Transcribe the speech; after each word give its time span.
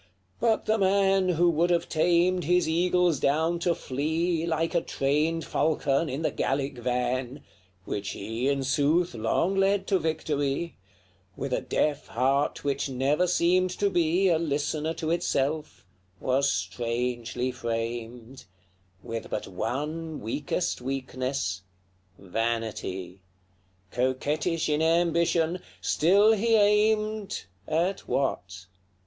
But 0.39 0.65
the 0.65 0.79
man 0.79 1.29
Who 1.29 1.47
would 1.51 1.69
have 1.69 1.87
tamed 1.87 2.45
his 2.45 2.67
eagles 2.67 3.19
down 3.19 3.59
to 3.59 3.75
flee, 3.75 4.47
Like 4.47 4.73
a 4.73 4.81
trained 4.81 5.45
falcon, 5.45 6.09
in 6.09 6.23
the 6.23 6.31
Gallic 6.31 6.79
van, 6.79 7.43
Which 7.85 8.13
he, 8.13 8.49
in 8.49 8.63
sooth, 8.63 9.13
long 9.13 9.55
led 9.55 9.85
to 9.85 9.99
victory, 9.99 10.75
With 11.37 11.53
a 11.53 11.61
deaf 11.61 12.07
heart 12.07 12.63
which 12.63 12.89
never 12.89 13.27
seemed 13.27 13.69
to 13.77 13.91
be 13.91 14.27
A 14.29 14.39
listener 14.39 14.95
to 14.95 15.11
itself, 15.11 15.85
was 16.19 16.51
strangely 16.51 17.51
framed; 17.51 18.45
With 19.03 19.29
but 19.29 19.47
one 19.47 20.19
weakest 20.19 20.81
weakness 20.81 21.61
vanity: 22.17 23.21
Coquettish 23.91 24.67
in 24.67 24.81
ambition, 24.81 25.59
still 25.79 26.31
he 26.31 26.55
aimed 26.55 27.45
At 27.67 28.07
what? 28.07 28.65